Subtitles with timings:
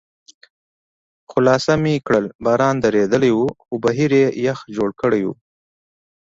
[1.31, 5.29] خلاصه مې کړل، باران درېدلی و، خو بهر یې یخ جوړ کړی و.